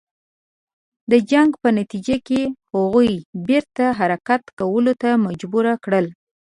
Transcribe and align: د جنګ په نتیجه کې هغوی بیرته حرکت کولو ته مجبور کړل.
د 1.11 1.13
جنګ 1.31 1.51
په 1.63 1.69
نتیجه 1.79 2.17
کې 2.27 2.41
هغوی 2.71 3.11
بیرته 3.47 3.85
حرکت 3.99 4.41
کولو 4.59 4.93
ته 5.01 5.09
مجبور 5.27 5.65
کړل. 5.85 6.05